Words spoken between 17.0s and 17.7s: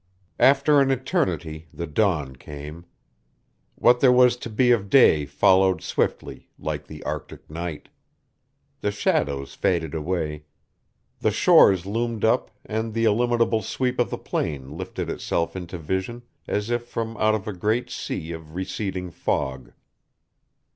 out of a